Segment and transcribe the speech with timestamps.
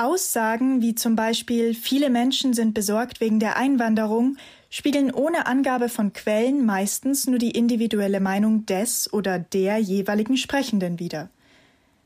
[0.00, 4.38] Aussagen wie zum Beispiel viele Menschen sind besorgt wegen der Einwanderung
[4.70, 10.98] spiegeln ohne Angabe von Quellen meistens nur die individuelle Meinung des oder der jeweiligen Sprechenden
[10.98, 11.28] wider.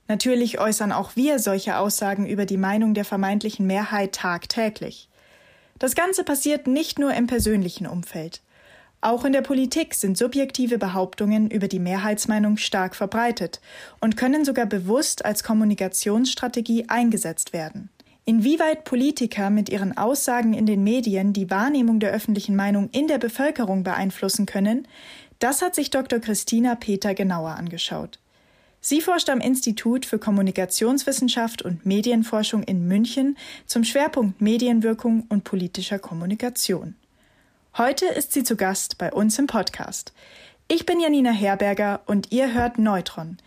[0.09, 5.09] Natürlich äußern auch wir solche Aussagen über die Meinung der vermeintlichen Mehrheit tagtäglich.
[5.79, 8.43] Das Ganze passiert nicht nur im persönlichen Umfeld.
[9.05, 13.61] Auch in der Politik sind subjektive Behauptungen über die Mehrheitsmeinung stark verbreitet
[14.01, 17.91] und können sogar bewusst als Kommunikationsstrategie eingesetzt werden.
[18.25, 23.19] Inwieweit Politiker mit ihren Aussagen in den Medien die Wahrnehmung der öffentlichen Meinung in der
[23.19, 24.89] Bevölkerung beeinflussen können,
[25.39, 26.19] das hat sich Dr.
[26.19, 28.19] Christina Peter genauer angeschaut.
[28.81, 35.99] Sie forscht am Institut für Kommunikationswissenschaft und Medienforschung in München zum Schwerpunkt Medienwirkung und politischer
[35.99, 36.95] Kommunikation.
[37.77, 40.13] Heute ist sie zu Gast bei uns im Podcast.
[40.69, 43.39] Ich bin Janina Herberger und ihr hört Neutron,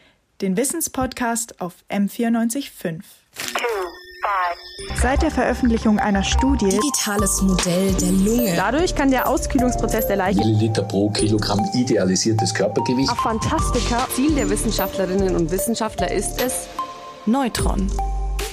[0.41, 3.03] den Wissenspodcast auf M945.
[5.01, 8.53] Seit der Veröffentlichung einer Studie Digitales Modell der Lunge.
[8.57, 13.09] Dadurch kann der Auskühlungsprozess der Leiche Milliliter pro Kilogramm idealisiertes Körpergewicht.
[13.09, 14.09] Ach, Fantastika.
[14.13, 16.67] Ziel der Wissenschaftlerinnen und Wissenschaftler ist es
[17.25, 17.89] Neutron.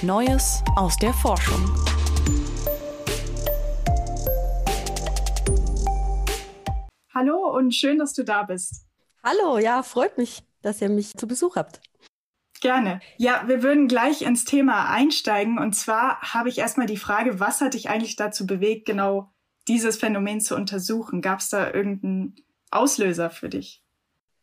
[0.01, 1.69] Neues aus der Forschung.
[7.55, 8.85] Und schön, dass du da bist.
[9.23, 11.79] Hallo, ja, freut mich, dass ihr mich zu Besuch habt.
[12.61, 12.99] Gerne.
[13.17, 15.57] Ja, wir würden gleich ins Thema einsteigen.
[15.57, 19.31] Und zwar habe ich erstmal die Frage, was hat dich eigentlich dazu bewegt, genau
[19.67, 21.21] dieses Phänomen zu untersuchen?
[21.21, 22.35] Gab es da irgendeinen
[22.71, 23.84] Auslöser für dich?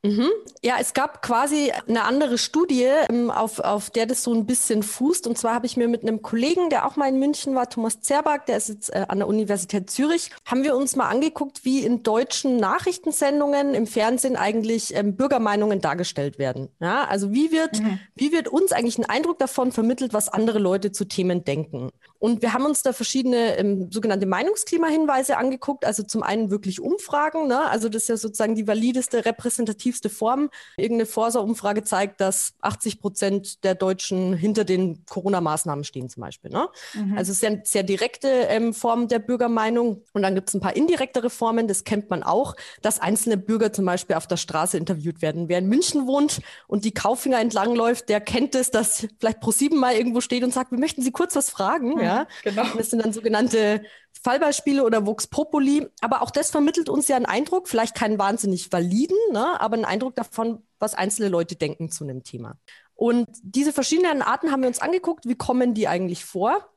[0.04, 0.30] Mhm.
[0.64, 4.82] Ja, es gab quasi eine andere Studie, ähm, auf, auf der das so ein bisschen
[4.82, 5.28] fußt.
[5.28, 8.00] Und zwar habe ich mir mit einem Kollegen, der auch mal in München war, Thomas
[8.00, 11.84] Zerbak, der ist jetzt äh, an der Universität Zürich, haben wir uns mal angeguckt, wie
[11.84, 16.68] in deutschen Nachrichtensendungen im Fernsehen eigentlich ähm, Bürgermeinungen dargestellt werden.
[16.80, 18.00] Ja, also wie wird, mhm.
[18.16, 21.90] wie wird uns eigentlich ein Eindruck davon vermittelt, was andere Leute zu Themen denken?
[22.22, 25.84] Und wir haben uns da verschiedene ähm, sogenannte Meinungsklimahinweise angeguckt.
[25.84, 27.48] Also zum einen wirklich Umfragen.
[27.48, 27.60] Ne?
[27.68, 30.48] Also das ist ja sozusagen die valideste, repräsentativste Form.
[30.76, 36.52] Irgendeine Forsa-Umfrage zeigt, dass 80 Prozent der Deutschen hinter den Corona-Maßnahmen stehen zum Beispiel.
[36.52, 36.68] Ne?
[36.94, 37.18] Mhm.
[37.18, 40.04] Also sehr, sehr direkte ähm, Form der Bürgermeinung.
[40.12, 41.66] Und dann gibt es ein paar indirektere Formen.
[41.66, 45.48] Das kennt man auch, dass einzelne Bürger zum Beispiel auf der Straße interviewt werden.
[45.48, 49.80] Wer in München wohnt und die Kaufinger entlangläuft, der kennt es, dass vielleicht pro sieben
[49.80, 51.94] mal irgendwo steht und sagt, wir möchten Sie kurz was fragen.
[51.94, 52.00] Mhm.
[52.00, 52.11] Ja?
[52.12, 52.64] Ja, genau.
[52.76, 53.82] Das sind dann sogenannte
[54.22, 55.88] Fallbeispiele oder Vox Populi.
[56.00, 59.84] Aber auch das vermittelt uns ja einen Eindruck, vielleicht keinen wahnsinnig validen, ne, aber einen
[59.84, 62.56] Eindruck davon, was einzelne Leute denken zu einem Thema.
[62.94, 66.71] Und diese verschiedenen Arten haben wir uns angeguckt, wie kommen die eigentlich vor?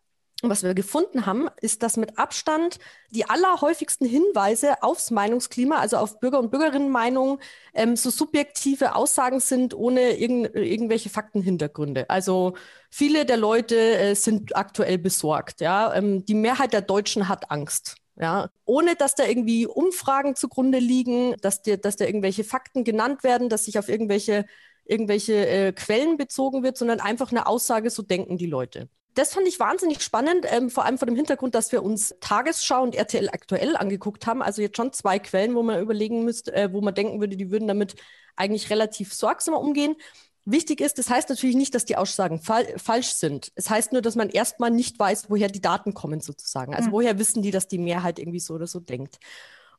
[0.46, 2.78] Und was wir gefunden haben, ist, dass mit Abstand
[3.10, 7.40] die allerhäufigsten Hinweise aufs Meinungsklima, also auf Bürger- und Bürgerinnenmeinungen,
[7.74, 12.08] ähm, so subjektive Aussagen sind ohne irgend, irgendwelche Faktenhintergründe.
[12.12, 12.54] Also
[12.92, 15.62] viele der Leute äh, sind aktuell besorgt.
[15.62, 15.96] Ja?
[15.96, 17.96] Ähm, die Mehrheit der Deutschen hat Angst.
[18.18, 23.24] Ja, ohne dass da irgendwie Umfragen zugrunde liegen, dass, dir, dass da irgendwelche Fakten genannt
[23.24, 24.46] werden, dass sich auf irgendwelche,
[24.86, 29.48] irgendwelche äh, Quellen bezogen wird, sondern einfach eine Aussage, so denken die Leute das fand
[29.48, 33.30] ich wahnsinnig spannend, ähm, vor allem vor dem Hintergrund, dass wir uns Tagesschau und RTL
[33.30, 34.42] aktuell angeguckt haben.
[34.42, 37.50] Also jetzt schon zwei Quellen, wo man überlegen müsste, äh, wo man denken würde, die
[37.50, 37.96] würden damit
[38.36, 39.96] eigentlich relativ sorgsamer umgehen.
[40.44, 43.52] Wichtig ist, das heißt natürlich nicht, dass die Aussagen fal falsch sind.
[43.56, 46.76] Es heißt nur, dass man erstmal nicht weiß, woher die Daten kommen sozusagen.
[46.76, 46.94] Also mhm.
[46.94, 49.18] woher wissen die, dass die Mehrheit irgendwie so oder so denkt.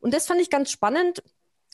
[0.01, 1.23] Und das fand ich ganz spannend,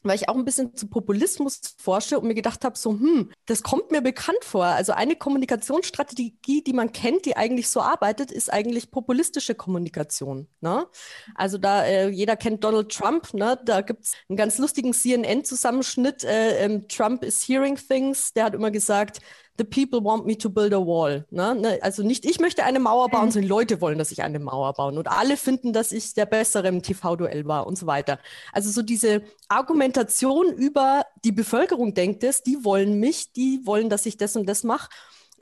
[0.02, 3.62] weil ich auch ein bisschen zu Populismus forsche und mir gedacht habe, so, hm, das
[3.62, 4.64] kommt mir bekannt vor.
[4.64, 10.48] Also eine Kommunikationsstrategie, die man kennt, die eigentlich so arbeitet, ist eigentlich populistische Kommunikation.
[10.60, 10.86] Ne?
[11.34, 13.58] Also da, äh, jeder kennt Donald Trump, ne?
[13.64, 18.54] da gibt es einen ganz lustigen CNN-Zusammenschnitt, äh, ähm, Trump is hearing things, der hat
[18.54, 19.20] immer gesagt,
[19.58, 21.24] the people want me to build a wall.
[21.30, 21.54] Ne?
[21.54, 21.78] ne?
[21.82, 23.30] Also nicht ich möchte eine Mauer bauen, mhm.
[23.32, 24.92] sondern Leute wollen, dass ich eine Mauer baue.
[24.92, 28.18] Und alle finden, dass ich der Bessere im TV-Duell war und so weiter.
[28.52, 34.06] Also so diese Argumentation über die Bevölkerung denkt es, die wollen mich, die wollen, dass
[34.06, 34.88] ich das und das mache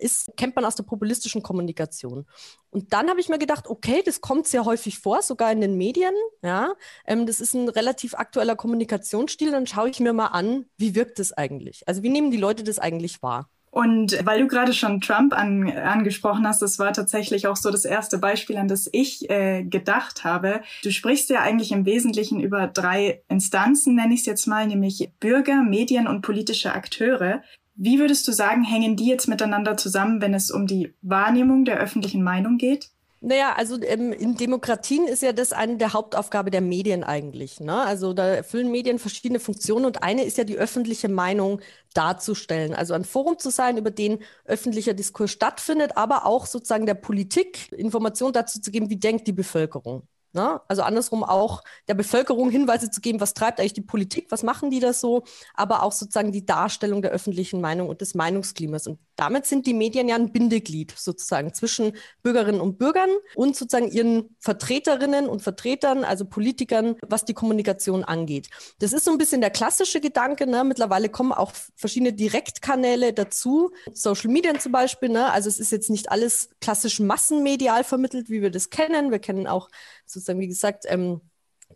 [0.01, 2.27] ist, kennt man aus der populistischen Kommunikation.
[2.71, 5.77] Und dann habe ich mir gedacht, okay, das kommt sehr häufig vor, sogar in den
[5.77, 6.15] Medien.
[6.43, 6.73] Ja,
[7.07, 9.51] ähm, das ist ein relativ aktueller Kommunikationsstil.
[9.51, 11.87] Dann schaue ich mir mal an, wie wirkt das eigentlich?
[11.87, 13.51] Also wie nehmen die Leute das eigentlich wahr?
[13.71, 17.85] Und weil du gerade schon Trump an, angesprochen hast, das war tatsächlich auch so das
[17.85, 20.63] erste Beispiel, an das ich äh, gedacht habe.
[20.83, 25.13] Du sprichst ja eigentlich im Wesentlichen über drei Instanzen, nenne ich es jetzt mal, nämlich
[25.21, 27.43] Bürger, Medien und politische Akteure.
[27.77, 31.79] Wie würdest du sagen, hängen die jetzt miteinander zusammen, wenn es um die Wahrnehmung der
[31.79, 32.91] öffentlichen Meinung geht?
[33.23, 37.61] Naja, also ähm, in Demokratien ist ja das eine der Hauptaufgabe der Medien eigentlich.
[37.61, 37.75] Ne?
[37.75, 41.61] Also da erfüllen Medien verschiedene Funktionen und eine ist ja die öffentliche Meinung
[41.93, 42.75] darzustellen.
[42.75, 47.71] Also ein Forum zu sein, über den öffentlicher Diskurs stattfindet, aber auch sozusagen der Politik
[47.73, 50.09] Informationen dazu zu geben, wie denkt die Bevölkerung.
[50.33, 50.61] Ne?
[50.69, 54.71] Also andersrum auch der Bevölkerung Hinweise zu geben, was treibt eigentlich die Politik, was machen
[54.71, 55.25] die da so,
[55.55, 58.87] aber auch sozusagen die Darstellung der öffentlichen Meinung und des Meinungsklimas.
[58.87, 63.93] Und damit sind die Medien ja ein Bindeglied sozusagen zwischen Bürgerinnen und Bürgern und sozusagen
[63.93, 68.49] ihren Vertreterinnen und Vertretern, also Politikern, was die Kommunikation angeht.
[68.79, 70.47] Das ist so ein bisschen der klassische Gedanke.
[70.47, 70.65] Ne?
[70.65, 75.11] Mittlerweile kommen auch verschiedene Direktkanäle dazu, Social Media zum Beispiel.
[75.11, 75.31] Ne?
[75.31, 79.11] Also es ist jetzt nicht alles klassisch massenmedial vermittelt, wie wir das kennen.
[79.11, 79.69] Wir kennen auch
[80.07, 81.21] sozusagen, wie gesagt, ähm,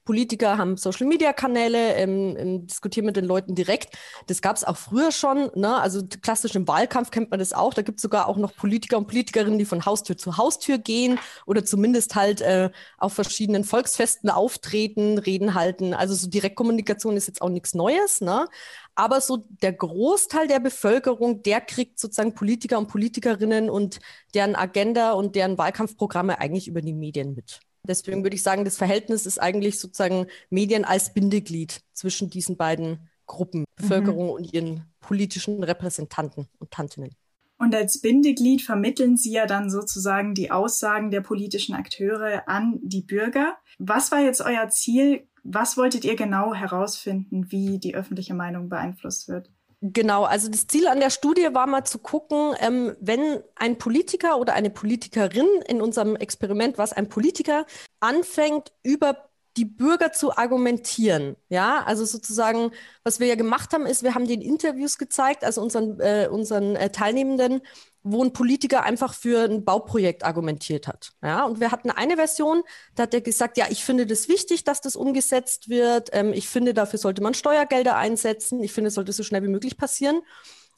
[0.04, 3.96] Politiker haben Social-Media-Kanäle, ähm, ähm, diskutieren mit den Leuten direkt.
[4.26, 5.50] Das gab es auch früher schon.
[5.54, 5.74] Ne?
[5.76, 7.74] Also klassisch im Wahlkampf kennt man das auch.
[7.74, 11.18] Da gibt es sogar auch noch Politiker und Politikerinnen, die von Haustür zu Haustür gehen
[11.46, 15.94] oder zumindest halt äh, auf verschiedenen Volksfesten auftreten, Reden halten.
[15.94, 18.20] Also so Direktkommunikation ist jetzt auch nichts Neues.
[18.20, 18.46] Ne?
[18.94, 24.00] Aber so der Großteil der Bevölkerung, der kriegt sozusagen Politiker und Politikerinnen und
[24.34, 27.60] deren Agenda und deren Wahlkampfprogramme eigentlich über die Medien mit.
[27.86, 33.08] Deswegen würde ich sagen, das Verhältnis ist eigentlich sozusagen Medien als Bindeglied zwischen diesen beiden
[33.26, 33.64] Gruppen, mhm.
[33.76, 34.32] Bevölkerung mhm.
[34.32, 37.14] und ihren politischen Repräsentanten und Tantinnen.
[37.58, 43.02] Und als Bindeglied vermitteln Sie ja dann sozusagen die Aussagen der politischen Akteure an die
[43.02, 43.56] Bürger.
[43.78, 45.28] Was war jetzt euer Ziel?
[45.44, 49.50] Was wolltet ihr genau herausfinden, wie die öffentliche Meinung beeinflusst wird?
[49.86, 54.38] Genau, also das Ziel an der Studie war mal zu gucken, ähm, wenn ein Politiker
[54.38, 57.66] oder eine Politikerin in unserem Experiment, was ein Politiker
[58.00, 61.36] anfängt, über die Bürger zu argumentieren.
[61.48, 62.72] Ja, also sozusagen,
[63.04, 66.76] was wir ja gemacht haben, ist, wir haben den Interviews gezeigt, also unseren, äh, unseren
[66.76, 67.60] äh, Teilnehmenden,
[68.02, 71.12] wo ein Politiker einfach für ein Bauprojekt argumentiert hat.
[71.22, 72.62] Ja, und wir hatten eine Version,
[72.94, 76.10] da hat er gesagt, ja, ich finde das wichtig, dass das umgesetzt wird.
[76.12, 78.62] Ähm, ich finde, dafür sollte man Steuergelder einsetzen.
[78.62, 80.20] Ich finde, es sollte so schnell wie möglich passieren.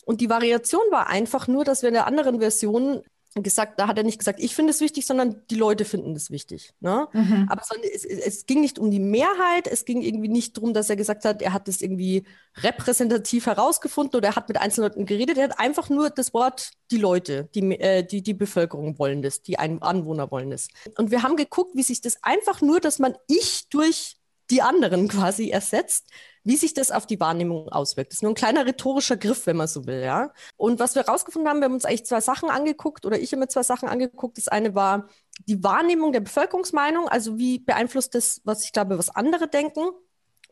[0.05, 3.03] Und die Variation war einfach nur, dass wir in der anderen Version
[3.43, 6.31] gesagt, da hat er nicht gesagt, ich finde es wichtig, sondern die Leute finden es
[6.31, 6.75] wichtig.
[6.81, 7.09] Ne?
[7.13, 7.47] Mhm.
[7.49, 10.97] Aber es, es, ging nicht um die Mehrheit, es ging irgendwie nicht darum, dass er
[10.97, 12.25] gesagt hat, er hat das irgendwie
[12.57, 15.39] repräsentativ herausgefunden oder er hat mit einzelnen Leuten geredet.
[15.39, 19.43] Er hat einfach nur das Wort die Leute, die, äh, die, die Bevölkerung wollen das,
[19.43, 20.69] die Anwohner wollen das.
[20.97, 24.17] Und wir haben geguckt, wie sich das einfach nur, dass man ich durch
[24.51, 26.11] die anderen quasi ersetzt,
[26.47, 28.13] wie sich das auf die Wahrnehmung auswirkt.
[28.13, 30.33] Das ist nur ein kleiner rhetorischer Griff, wenn man so will, ja.
[30.57, 33.41] Und was wir herausgefunden haben, wir haben uns eigentlich zwei Sachen angeguckt oder ich habe
[33.41, 34.39] mir zwei Sachen angeguckt.
[34.39, 35.09] Das eine war
[35.49, 39.89] die Wahrnehmung der Bevölkerungsmeinung, also wie beeinflusst das, was ich glaube, was andere denken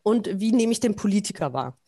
[0.02, 1.78] und wie nehme ich den Politiker wahr.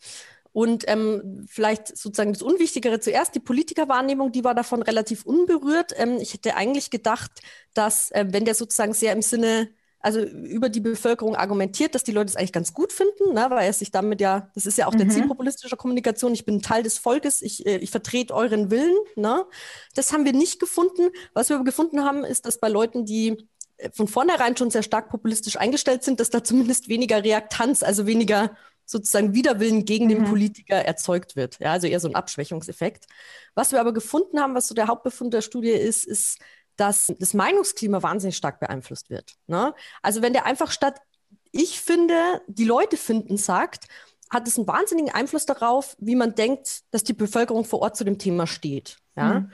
[0.53, 5.91] Und ähm, vielleicht sozusagen das Unwichtigere zuerst, die Politikerwahrnehmung, die war davon relativ unberührt.
[5.97, 7.31] Ähm, ich hätte eigentlich gedacht,
[7.73, 9.69] dass äh, wenn der sozusagen sehr im Sinne
[10.07, 13.65] also über die Bevölkerung argumentiert, dass die Leute es eigentlich ganz gut finden, ne, weil
[13.65, 14.99] er sich damit ja, das ist ja auch mhm.
[14.99, 18.95] der Ziel populistischer Kommunikation, ich bin Teil des Volkes, ich, äh, ich vertrete euren Willen.
[19.17, 19.43] Ne.
[19.95, 21.09] Das haben wir nicht gefunden.
[21.33, 24.81] Was wir aber gefunden haben, ist, dass bei Leuten, die äh, von vornherein schon sehr
[24.81, 28.55] stark populistisch eingestellt sind, dass da zumindest weniger Reaktanz, also weniger
[28.85, 30.09] sozusagen Widerwillen gegen mhm.
[30.09, 31.59] den Politiker erzeugt wird.
[31.59, 33.07] Ja, also eher so ein Abschwächungseffekt.
[33.55, 36.39] Was wir aber gefunden haben, was so der Hauptbefund der Studie ist, ist,
[36.77, 39.33] dass das Meinungsklima wahnsinnig stark beeinflusst wird.
[39.47, 39.73] Ne?
[40.01, 41.01] Also wenn der einfach statt
[41.51, 43.87] ich finde, die Leute finden sagt,
[44.29, 48.03] hat es einen wahnsinnigen Einfluss darauf, wie man denkt, dass die Bevölkerung vor Ort zu
[48.03, 48.97] dem Thema steht.
[49.15, 49.41] Ja?
[49.41, 49.51] Mhm.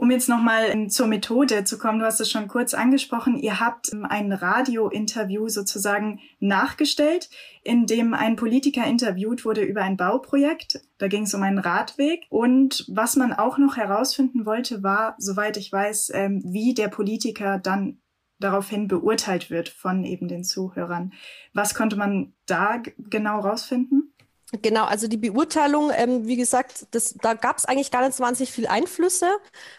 [0.00, 3.92] Um jetzt nochmal zur Methode zu kommen, du hast es schon kurz angesprochen, ihr habt
[3.92, 7.28] ein Radiointerview sozusagen nachgestellt,
[7.64, 10.80] in dem ein Politiker interviewt wurde über ein Bauprojekt.
[10.96, 12.22] Da ging es um einen Radweg.
[12.30, 17.58] Und was man auch noch herausfinden wollte, war, soweit ich weiß, ähm, wie der Politiker
[17.58, 17.98] dann
[18.38, 21.12] daraufhin beurteilt wird von eben den Zuhörern.
[21.52, 24.14] Was konnte man da genau rausfinden?
[24.62, 28.24] Genau, also die Beurteilung, ähm, wie gesagt, das, da gab es eigentlich gar nicht so
[28.24, 29.28] wahnsinnig viel Einflüsse.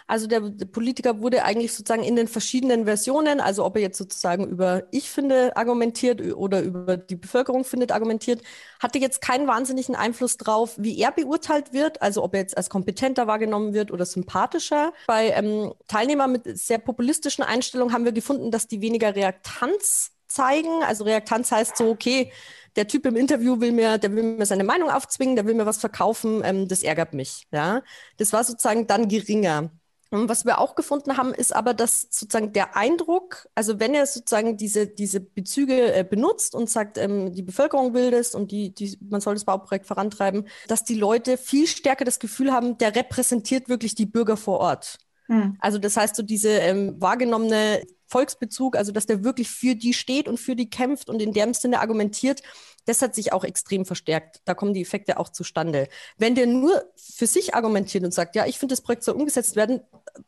[0.07, 3.97] Also der, der, Politiker wurde eigentlich sozusagen in den verschiedenen Versionen, also ob er jetzt
[3.97, 8.43] sozusagen über ich finde argumentiert oder über die Bevölkerung findet argumentiert,
[8.79, 12.69] hatte jetzt keinen wahnsinnigen Einfluss drauf, wie er beurteilt wird, also ob er jetzt als
[12.69, 14.93] kompetenter wahrgenommen wird oder sympathischer.
[15.05, 20.83] Bei ähm, Teilnehmern mit sehr populistischen Einstellungen haben wir gefunden, dass die weniger Reaktanz zeigen.
[20.83, 22.31] Also Reaktanz heißt so, okay,
[22.75, 25.65] der Typ im Interview will mir, der will mir seine Meinung aufzwingen, der will mir
[25.65, 27.47] was verkaufen, ähm, das ärgert mich.
[27.51, 27.81] Ja,
[28.17, 29.71] das war sozusagen dann geringer.
[30.13, 34.05] Und was wir auch gefunden haben, ist aber, dass sozusagen der Eindruck, also wenn er
[34.05, 38.73] sozusagen diese, diese Bezüge äh, benutzt und sagt, ähm, die Bevölkerung will das und die,
[38.73, 42.93] die, man soll das Bauprojekt vorantreiben, dass die Leute viel stärker das Gefühl haben, der
[42.93, 44.97] repräsentiert wirklich die Bürger vor Ort.
[45.27, 45.55] Hm.
[45.61, 50.27] Also das heißt, so diese ähm, wahrgenommene Volksbezug, also dass der wirklich für die steht
[50.27, 52.41] und für die kämpft und in dem Sinne argumentiert,
[52.85, 54.41] das hat sich auch extrem verstärkt.
[54.45, 55.87] Da kommen die Effekte auch zustande.
[56.17, 59.55] Wenn der nur für sich argumentiert und sagt, ja, ich finde, das Projekt soll umgesetzt
[59.55, 59.81] werden,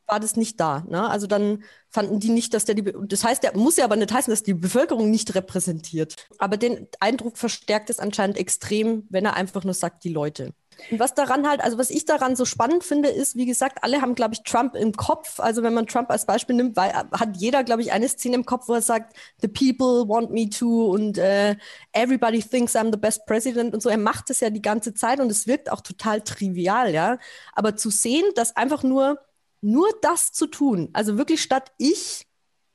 [0.08, 0.86] war das nicht da.
[0.88, 1.10] Ne?
[1.10, 4.14] Also dann fanden die nicht, dass der die, das heißt, der muss ja aber nicht
[4.14, 6.16] heißen, dass die Bevölkerung nicht repräsentiert.
[6.38, 10.54] Aber den Eindruck verstärkt es anscheinend extrem, wenn er einfach nur sagt, die Leute.
[10.92, 14.02] Und was daran halt, also was ich daran so spannend finde, ist, wie gesagt, alle
[14.02, 15.40] haben, glaube ich, Trump im Kopf.
[15.40, 18.46] Also wenn man Trump als Beispiel nimmt, weil, hat jeder, glaube ich, eine Szene im
[18.46, 21.56] Kopf, wo er sagt, the people want me to und äh,
[21.92, 23.90] everybody thinks I'm the best president und so.
[23.90, 27.18] Er macht es ja die ganze Zeit und es wirkt auch total trivial, ja.
[27.54, 29.20] Aber zu sehen, dass einfach nur,
[29.62, 32.28] nur das zu tun, also wirklich statt ich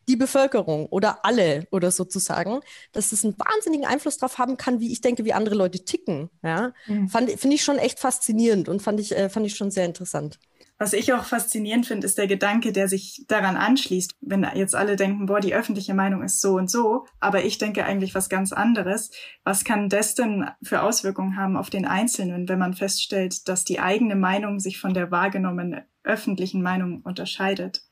[0.08, 2.60] die Bevölkerung oder alle oder sozusagen,
[2.92, 6.30] dass es einen wahnsinnigen Einfluss darauf haben kann, wie ich denke, wie andere Leute ticken.
[6.42, 7.08] Ja, mhm.
[7.08, 10.38] finde ich schon echt faszinierend und fand ich, äh, fand ich schon sehr interessant.
[10.80, 14.94] Was ich auch faszinierend finde, ist der Gedanke, der sich daran anschließt, wenn jetzt alle
[14.94, 18.52] denken, boah, die öffentliche Meinung ist so und so, aber ich denke eigentlich was ganz
[18.52, 19.10] anderes.
[19.42, 23.80] Was kann das denn für Auswirkungen haben auf den Einzelnen, wenn man feststellt, dass die
[23.80, 27.82] eigene Meinung sich von der wahrgenommenen öffentlichen Meinung unterscheidet?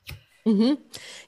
[0.46, 0.78] Mhm.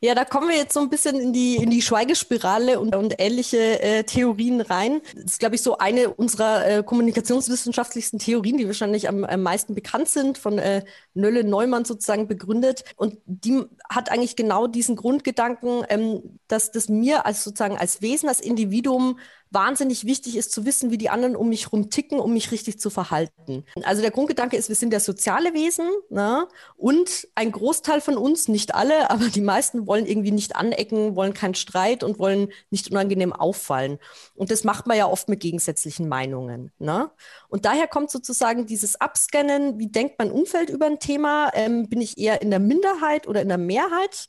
[0.00, 3.16] Ja, da kommen wir jetzt so ein bisschen in die, in die Schweigespirale und, und
[3.18, 5.00] ähnliche äh, Theorien rein.
[5.16, 9.75] Das ist, glaube ich, so eine unserer äh, kommunikationswissenschaftlichsten Theorien, die wahrscheinlich am, am meisten
[9.75, 10.84] bekannt sind, von äh,
[11.14, 12.84] Nölle Neumann sozusagen begründet.
[12.94, 18.28] Und die hat eigentlich genau diesen Grundgedanken, ähm, dass das mir als sozusagen als Wesen,
[18.28, 19.18] als Individuum
[19.50, 22.78] wahnsinnig wichtig ist zu wissen, wie die anderen um mich rum ticken, um mich richtig
[22.78, 23.64] zu verhalten.
[23.83, 26.47] Also der Grundgedanke ist, wir sind ja soziale Wesen ne?
[26.76, 31.35] und ein Großteil von uns, nicht alle, aber die meisten wollen irgendwie nicht anecken, wollen
[31.35, 33.99] keinen Streit und wollen nicht unangenehm auffallen.
[34.35, 36.73] Und das macht man ja oft mit gegensätzlichen Meinungen.
[36.78, 37.11] Ne?
[37.49, 41.50] Und daher kommt sozusagen dieses Abscannen, wie denkt mein Umfeld über ein Thema?
[41.55, 44.28] Ähm, bin ich eher in der Minderheit oder in der Mehrheit?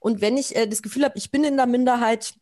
[0.00, 2.34] Und wenn ich äh, das Gefühl habe, ich bin in der Minderheit,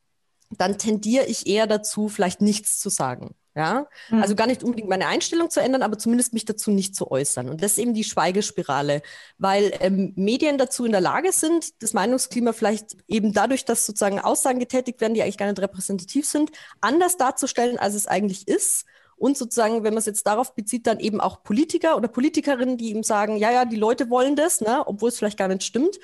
[0.51, 3.35] dann tendiere ich eher dazu, vielleicht nichts zu sagen.
[3.57, 4.23] Ja, mhm.
[4.23, 7.49] also gar nicht unbedingt meine Einstellung zu ändern, aber zumindest mich dazu nicht zu äußern.
[7.49, 9.01] Und das ist eben die Schweigespirale,
[9.39, 14.21] weil ähm, Medien dazu in der Lage sind, das Meinungsklima vielleicht eben dadurch, dass sozusagen
[14.21, 16.51] Aussagen getätigt werden, die eigentlich gar nicht repräsentativ sind,
[16.83, 18.85] anders darzustellen, als es eigentlich ist.
[19.17, 22.91] Und sozusagen, wenn man es jetzt darauf bezieht, dann eben auch Politiker oder Politikerinnen, die
[22.91, 25.99] eben sagen, ja, ja, die Leute wollen das, ne, obwohl es vielleicht gar nicht stimmt.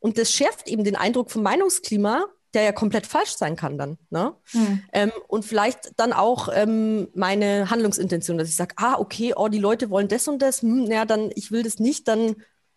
[0.00, 2.26] Und das schärft eben den Eindruck vom Meinungsklima,
[2.56, 3.98] der ja komplett falsch sein kann dann.
[4.10, 4.34] Ne?
[4.50, 4.82] Hm.
[4.92, 9.58] Ähm, und vielleicht dann auch ähm, meine Handlungsintention, dass ich sage, ah, okay, oh, die
[9.58, 12.36] Leute wollen das und das, hm, ja, dann ich will das nicht, dann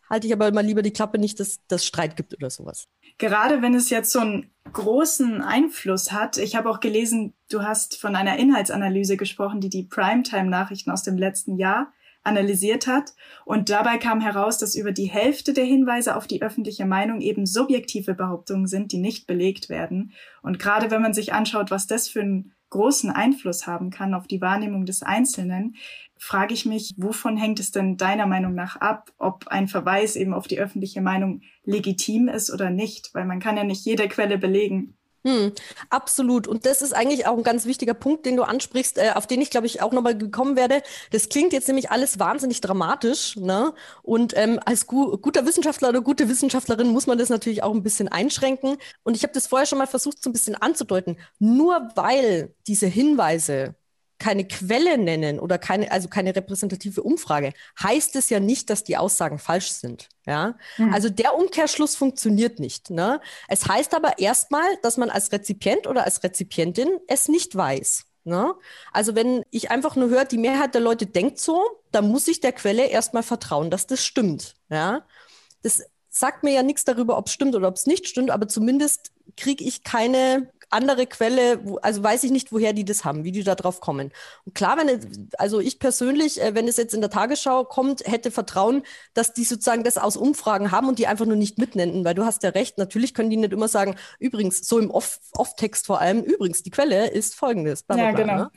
[0.10, 2.88] halte ich aber mal lieber die Klappe nicht, dass das Streit gibt oder sowas.
[3.18, 7.98] Gerade wenn es jetzt so einen großen Einfluss hat, ich habe auch gelesen, du hast
[7.98, 13.14] von einer Inhaltsanalyse gesprochen, die die Primetime-Nachrichten aus dem letzten Jahr analysiert hat.
[13.46, 17.46] Und dabei kam heraus, dass über die Hälfte der Hinweise auf die öffentliche Meinung eben
[17.46, 20.14] subjektive Behauptungen sind, die nicht belegt werden.
[20.42, 24.28] Und gerade wenn man sich anschaut, was das für einen großen Einfluss haben kann auf
[24.28, 25.76] die Wahrnehmung des Einzelnen,
[26.18, 30.34] frage ich mich, wovon hängt es denn deiner Meinung nach ab, ob ein Verweis eben
[30.34, 33.10] auf die öffentliche Meinung legitim ist oder nicht?
[33.14, 34.99] Weil man kann ja nicht jede Quelle belegen.
[35.26, 35.52] Hm,
[35.90, 36.48] absolut.
[36.48, 39.42] Und das ist eigentlich auch ein ganz wichtiger Punkt, den du ansprichst, äh, auf den
[39.42, 40.82] ich, glaube ich, auch nochmal gekommen werde.
[41.12, 43.36] Das klingt jetzt nämlich alles wahnsinnig dramatisch.
[43.36, 43.74] Ne?
[44.02, 47.84] Und ähm, als gu guter Wissenschaftler oder gute Wissenschaftlerin muss man das natürlich auch ein
[47.84, 48.78] bisschen einschränken.
[49.04, 51.18] Und ich habe das vorher schon mal versucht, so ein bisschen anzudeuten.
[51.38, 53.76] Nur weil diese Hinweise
[54.20, 58.98] keine Quelle nennen oder keine, also keine repräsentative Umfrage, heißt es ja nicht, dass die
[58.98, 60.10] Aussagen falsch sind.
[60.28, 60.94] Ja, mhm.
[60.94, 62.90] also der Umkehrschluss funktioniert nicht.
[62.90, 63.22] Ne?
[63.48, 68.06] Es heißt aber erstmal, dass man als Rezipient oder als Rezipientin es nicht weiß.
[68.26, 68.54] Ne?
[68.92, 72.42] Also wenn ich einfach nur höre, die Mehrheit der Leute denkt so, dann muss ich
[72.42, 74.56] der Quelle erstmal vertrauen, dass das stimmt.
[74.70, 75.06] Ja,
[75.64, 78.48] das sagt mir ja nichts darüber, ob es stimmt oder ob es nicht stimmt, aber
[78.48, 83.24] zumindest kriege ich keine andere Quelle, wo, also weiß ich nicht, woher die das haben,
[83.24, 84.12] wie die da drauf kommen.
[84.46, 88.32] Und klar, wenn, also ich persönlich, äh, wenn es jetzt in der Tagesschau kommt, hätte
[88.32, 88.84] Vertrauen,
[89.14, 92.26] dass die sozusagen das aus Umfragen haben und die einfach nur nicht mitnennen, weil du
[92.26, 96.22] hast ja recht, natürlich können die nicht immer sagen, übrigens, so im Off-Text vor allem,
[96.22, 97.84] übrigens, die Quelle ist folgendes.
[97.84, 98.36] Bla, bla, ja, genau.
[98.36, 98.52] Ne?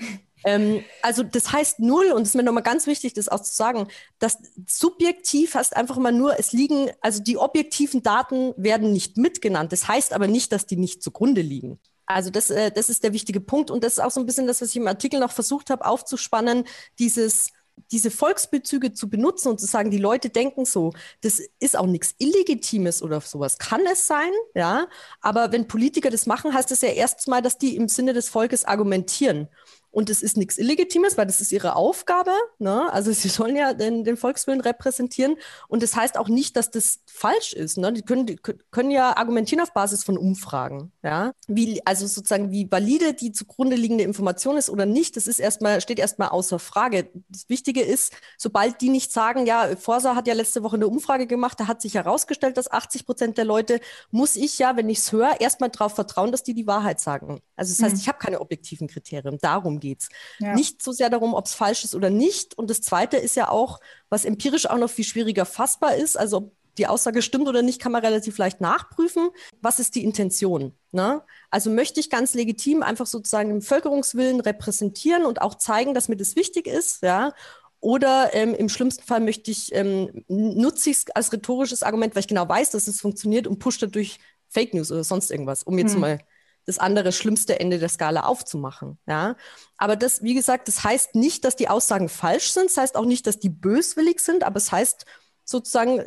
[0.45, 3.55] Ähm, also das heißt null, und es ist mir nochmal ganz wichtig, das auch zu
[3.55, 3.89] sagen,
[4.19, 9.73] dass subjektiv heißt einfach mal nur, es liegen, also die objektiven Daten werden nicht mitgenannt.
[9.73, 11.79] Das heißt aber nicht, dass die nicht zugrunde liegen.
[12.15, 14.47] Also das, äh, das ist der wichtige Punkt und das ist auch so ein bisschen
[14.47, 16.65] das, was ich im Artikel noch versucht habe aufzuspannen,
[16.99, 17.51] dieses
[17.91, 20.93] diese Volksbezüge zu benutzen und zu sagen, die Leute denken so,
[21.23, 23.59] das ist auch nichts Illegitimes oder sowas.
[23.59, 24.87] Kann es sein, ja.
[25.21, 28.65] Aber wenn Politiker das machen, heißt das ja erstmal, dass die im Sinne des Volkes
[28.65, 29.49] argumentieren.
[29.93, 32.33] Und es ist nichts Illegitimes, weil das ist ihre Aufgabe.
[32.59, 32.91] Ne?
[32.93, 35.37] Also sie sollen ja den, den Volkswillen repräsentieren.
[35.69, 37.77] Und das heißt auch nicht, dass das falsch ist.
[37.77, 37.93] Ne?
[37.93, 40.93] Die, können, die können ja argumentieren auf Basis von Umfragen.
[41.03, 41.33] Ja?
[41.47, 45.81] Wie, also sozusagen, wie valide die zugrunde liegende Information ist oder nicht, das ist erstmal,
[45.83, 47.11] steht erstmal außer Frage.
[47.29, 51.27] Das Wichtige ist, sobald die nicht sagen, ja, Forsa hat ja letzte Woche eine Umfrage
[51.27, 53.79] gemacht, da hat sich herausgestellt, dass 80 Prozent der Leute,
[54.11, 57.41] muss ich ja, wenn ich es höre, erstmal darauf vertrauen, dass die die Wahrheit sagen.
[57.57, 58.01] Also das heißt, mhm.
[58.01, 59.37] ich habe keine objektiven Kriterien.
[59.41, 60.09] Darum geht's.
[60.39, 60.55] Ja.
[60.55, 62.57] Nicht so sehr darum, ob es falsch ist oder nicht.
[62.57, 66.19] Und das Zweite ist ja auch, was empirisch auch noch viel schwieriger fassbar ist.
[66.19, 69.29] Also ob die Aussage stimmt oder nicht, kann man relativ leicht nachprüfen.
[69.61, 70.73] Was ist die Intention?
[70.91, 71.23] Ne?
[71.51, 76.17] Also möchte ich ganz legitim einfach sozusagen den Bevölkerungswillen repräsentieren und auch zeigen, dass mir
[76.17, 77.35] das wichtig ist, ja?
[77.81, 82.21] Oder ähm, im schlimmsten Fall möchte ich, ähm, nutze ich es als rhetorisches Argument, weil
[82.21, 85.77] ich genau weiß, dass es funktioniert und pushe dadurch Fake News oder sonst irgendwas, um
[85.79, 86.01] jetzt hm.
[86.01, 86.19] mal
[86.67, 88.99] das andere schlimmste Ende der Skala aufzumachen.
[89.07, 89.37] Ja,
[89.77, 92.67] aber das, wie gesagt, das heißt nicht, dass die Aussagen falsch sind.
[92.67, 95.05] Das heißt auch nicht, dass die böswillig sind, aber es heißt
[95.45, 96.05] sozusagen,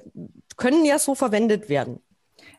[0.57, 1.99] können ja so verwendet werden.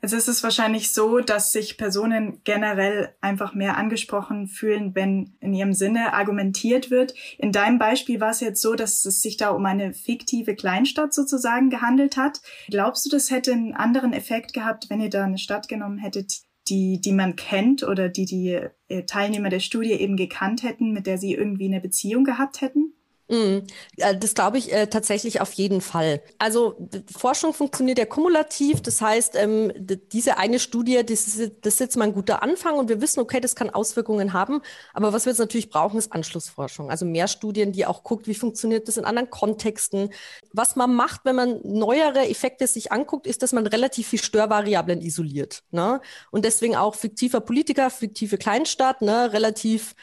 [0.02, 5.54] Jetzt ist es wahrscheinlich so, dass sich Personen generell einfach mehr angesprochen fühlen, wenn in
[5.54, 7.14] ihrem Sinne argumentiert wird.
[7.38, 11.14] In deinem Beispiel war es jetzt so, dass es sich da um eine fiktive Kleinstadt
[11.14, 12.40] sozusagen gehandelt hat.
[12.68, 16.45] Glaubst du, das hätte einen anderen Effekt gehabt, wenn ihr da eine Stadt genommen hättet,
[16.68, 18.58] die, die man kennt oder die die
[18.88, 22.92] äh, Teilnehmer der Studie eben gekannt hätten, mit der sie irgendwie eine Beziehung gehabt hätten?
[23.28, 23.66] Mm,
[23.96, 26.22] das glaube ich äh, tatsächlich auf jeden Fall.
[26.38, 26.76] Also
[27.16, 28.82] Forschung funktioniert ja kumulativ.
[28.82, 29.72] Das heißt, ähm,
[30.12, 33.18] diese eine Studie, das ist, das ist jetzt mal ein guter Anfang und wir wissen,
[33.18, 34.62] okay, das kann Auswirkungen haben.
[34.94, 36.88] Aber was wir jetzt natürlich brauchen, ist Anschlussforschung.
[36.88, 40.10] Also mehr Studien, die auch guckt, wie funktioniert das in anderen Kontexten.
[40.52, 45.00] Was man macht, wenn man neuere Effekte sich anguckt, ist, dass man relativ viel Störvariablen
[45.02, 45.64] isoliert.
[45.72, 46.00] Ne?
[46.30, 49.32] Und deswegen auch fiktiver Politiker, fiktive Kleinstadt, ne?
[49.32, 49.96] relativ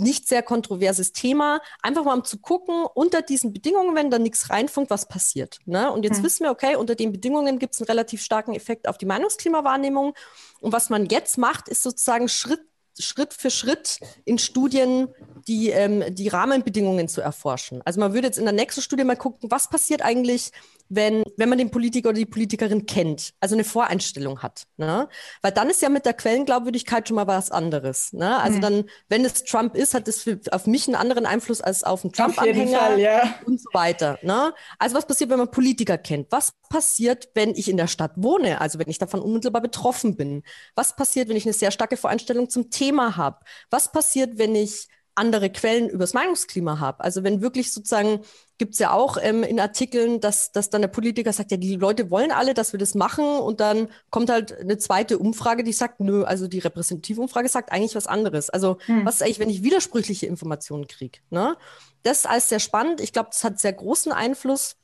[0.00, 4.50] nicht sehr kontroverses Thema, einfach mal um zu gucken, unter diesen Bedingungen, wenn da nichts
[4.50, 5.58] reinfunkt, was passiert.
[5.66, 5.90] Ne?
[5.90, 6.24] Und jetzt hm.
[6.24, 10.14] wissen wir, okay, unter den Bedingungen gibt es einen relativ starken Effekt auf die Meinungsklimawahrnehmung.
[10.60, 12.60] Und was man jetzt macht, ist sozusagen Schritt
[13.00, 15.08] Schritt für Schritt in Studien
[15.48, 17.82] die, ähm, die Rahmenbedingungen zu erforschen.
[17.84, 20.52] Also man würde jetzt in der nächsten Studie mal gucken, was passiert eigentlich,
[20.94, 24.64] wenn, wenn man den Politiker oder die Politikerin kennt, also eine Voreinstellung hat.
[24.76, 25.08] Ne?
[25.42, 28.12] Weil dann ist ja mit der Quellenglaubwürdigkeit schon mal was anderes.
[28.12, 28.38] Ne?
[28.38, 28.62] Also mhm.
[28.62, 32.12] dann, wenn es Trump ist, hat es auf mich einen anderen Einfluss als auf einen
[32.12, 33.34] Trump-Anhänger ja.
[33.46, 34.18] und so weiter.
[34.22, 34.52] Ne?
[34.78, 36.30] Also was passiert, wenn man Politiker kennt?
[36.30, 38.60] Was passiert, wenn ich in der Stadt wohne?
[38.60, 40.42] Also wenn ich davon unmittelbar betroffen bin?
[40.74, 43.38] Was passiert, wenn ich eine sehr starke Voreinstellung zum Thema habe?
[43.70, 47.02] Was passiert, wenn ich andere Quellen übers Meinungsklima habe.
[47.02, 48.20] Also wenn wirklich sozusagen,
[48.58, 51.76] gibt es ja auch ähm, in Artikeln, dass, dass dann der Politiker sagt, ja, die
[51.76, 55.72] Leute wollen alle, dass wir das machen und dann kommt halt eine zweite Umfrage, die
[55.72, 58.50] sagt, nö, also die repräsentative Umfrage sagt eigentlich was anderes.
[58.50, 59.04] Also hm.
[59.04, 61.20] was ist eigentlich, wenn ich widersprüchliche Informationen kriege?
[61.30, 61.56] Ne?
[62.02, 63.00] Das ist alles sehr spannend.
[63.00, 64.76] Ich glaube, das hat sehr großen Einfluss.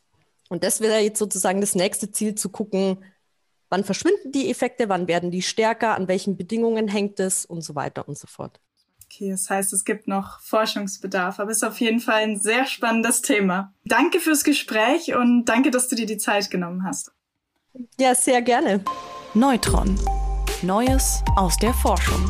[0.48, 3.04] Und das wäre jetzt sozusagen das nächste Ziel, zu gucken,
[3.68, 7.74] wann verschwinden die Effekte, wann werden die stärker, an welchen Bedingungen hängt es und so
[7.74, 8.60] weiter und so fort.
[9.12, 12.64] Okay, das heißt, es gibt noch Forschungsbedarf, aber es ist auf jeden Fall ein sehr
[12.64, 13.74] spannendes Thema.
[13.84, 17.10] Danke fürs Gespräch und danke, dass du dir die Zeit genommen hast.
[17.98, 18.84] Ja, sehr gerne.
[19.34, 19.98] Neutron.
[20.62, 22.24] Neues aus der Forschung.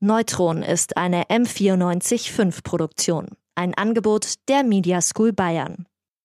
[0.00, 5.86] Neutron ist eine M945 Produktion, ein Angebot der Media School Bayern.